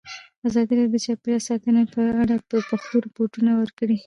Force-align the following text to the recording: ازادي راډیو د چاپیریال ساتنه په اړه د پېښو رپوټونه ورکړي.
ازادي 0.47 0.73
راډیو 0.77 0.93
د 0.95 0.97
چاپیریال 1.05 1.41
ساتنه 1.49 1.81
په 1.93 2.01
اړه 2.21 2.35
د 2.49 2.53
پېښو 2.69 2.95
رپوټونه 3.05 3.51
ورکړي. 3.55 3.97